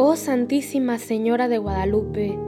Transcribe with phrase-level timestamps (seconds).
[0.00, 2.38] Oh Santísima Señora de Guadalupe,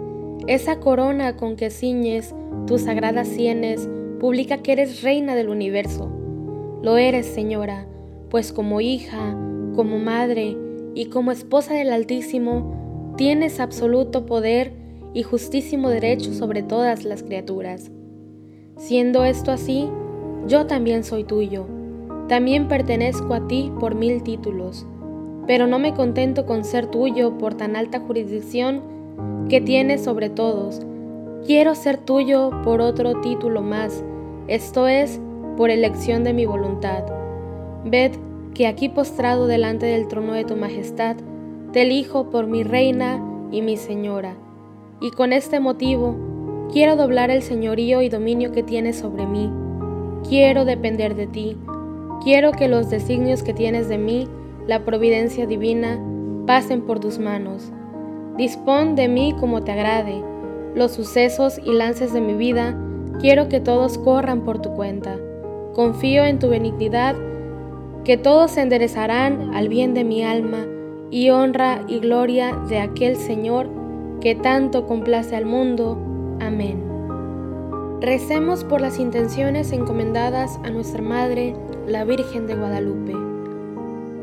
[0.46, 2.32] esa corona con que ciñes
[2.68, 3.88] tus sagradas sienes
[4.20, 6.08] publica que eres reina del universo.
[6.80, 7.88] Lo eres, Señora,
[8.28, 9.36] pues como hija,
[9.74, 10.56] como madre
[10.94, 14.72] y como esposa del Altísimo, tienes absoluto poder
[15.12, 17.90] y justísimo derecho sobre todas las criaturas.
[18.76, 19.88] Siendo esto así,
[20.46, 21.66] yo también soy tuyo,
[22.28, 24.86] también pertenezco a ti por mil títulos
[25.50, 28.82] pero no me contento con ser tuyo por tan alta jurisdicción
[29.48, 30.80] que tienes sobre todos.
[31.44, 34.04] Quiero ser tuyo por otro título más,
[34.46, 35.20] esto es,
[35.56, 37.02] por elección de mi voluntad.
[37.84, 38.12] Ved
[38.54, 41.16] que aquí postrado delante del trono de tu majestad,
[41.72, 43.20] te elijo por mi reina
[43.50, 44.36] y mi señora,
[45.00, 46.14] y con este motivo
[46.72, 49.50] quiero doblar el señorío y dominio que tienes sobre mí.
[50.28, 51.56] Quiero depender de ti,
[52.22, 54.28] quiero que los designios que tienes de mí
[54.66, 55.98] la providencia divina,
[56.46, 57.72] pasen por tus manos.
[58.36, 60.22] Dispón de mí como te agrade.
[60.74, 62.76] Los sucesos y lances de mi vida,
[63.20, 65.18] quiero que todos corran por tu cuenta.
[65.74, 67.16] Confío en tu benignidad,
[68.04, 70.66] que todos se enderezarán al bien de mi alma
[71.10, 73.68] y honra y gloria de aquel Señor
[74.20, 75.98] que tanto complace al mundo.
[76.40, 76.82] Amén.
[78.00, 81.54] Recemos por las intenciones encomendadas a nuestra Madre,
[81.86, 83.29] la Virgen de Guadalupe.